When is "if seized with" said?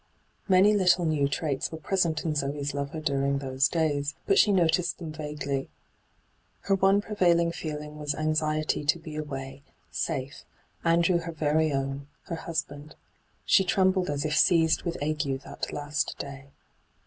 14.25-14.97